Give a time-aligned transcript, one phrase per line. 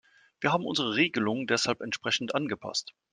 [0.39, 2.95] Wir haben unsere Regelung deshalb entsprechend angepasst.